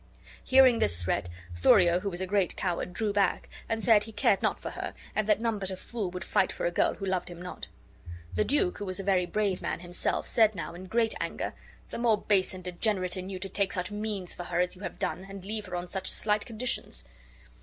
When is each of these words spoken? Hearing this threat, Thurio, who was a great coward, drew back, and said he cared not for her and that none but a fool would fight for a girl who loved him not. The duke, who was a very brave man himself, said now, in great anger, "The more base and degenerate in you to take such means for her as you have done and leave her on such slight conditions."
Hearing 0.43 0.79
this 0.79 0.97
threat, 1.03 1.29
Thurio, 1.55 1.99
who 1.99 2.09
was 2.09 2.21
a 2.21 2.25
great 2.25 2.55
coward, 2.57 2.91
drew 2.91 3.13
back, 3.13 3.47
and 3.69 3.83
said 3.83 4.03
he 4.05 4.11
cared 4.11 4.41
not 4.41 4.59
for 4.59 4.71
her 4.71 4.95
and 5.13 5.29
that 5.29 5.39
none 5.39 5.59
but 5.59 5.69
a 5.69 5.77
fool 5.77 6.09
would 6.09 6.23
fight 6.23 6.51
for 6.51 6.65
a 6.65 6.71
girl 6.71 6.95
who 6.95 7.05
loved 7.05 7.29
him 7.29 7.39
not. 7.39 7.67
The 8.33 8.43
duke, 8.43 8.79
who 8.79 8.85
was 8.85 8.99
a 8.99 9.03
very 9.03 9.27
brave 9.27 9.61
man 9.61 9.81
himself, 9.81 10.25
said 10.25 10.55
now, 10.55 10.73
in 10.73 10.87
great 10.87 11.13
anger, 11.19 11.53
"The 11.91 11.99
more 11.99 12.19
base 12.19 12.51
and 12.55 12.63
degenerate 12.63 13.15
in 13.15 13.29
you 13.29 13.37
to 13.37 13.47
take 13.49 13.73
such 13.73 13.91
means 13.91 14.33
for 14.33 14.45
her 14.45 14.59
as 14.59 14.75
you 14.75 14.81
have 14.81 14.97
done 14.97 15.27
and 15.29 15.45
leave 15.45 15.67
her 15.67 15.75
on 15.75 15.87
such 15.87 16.09
slight 16.09 16.47
conditions." 16.47 17.03